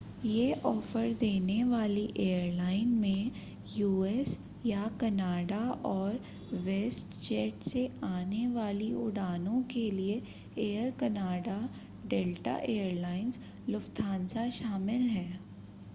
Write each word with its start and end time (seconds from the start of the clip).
ये 0.21 0.53
ऑफर 0.65 1.11
देने 1.15 1.63
वाली 1.63 2.05
एयरलाइन 2.19 2.87
में 2.99 3.31
यूएस 3.69 4.37
या 4.65 4.87
कनाडा 5.01 5.59
और 5.85 6.19
वेस्टजेट 6.63 7.61
से 7.63 7.85
आने 8.03 8.47
वाली 8.55 8.91
उड़ानों 8.97 9.61
के 9.73 9.89
लिए 9.91 10.21
Air 10.59 10.91
Canada 10.99 11.59
Delta 12.05 12.55
Air 12.59 12.93
Lines 13.01 13.39
Lufthansa 13.69 14.49
शामिल 14.59 15.01
हैं 15.09 15.39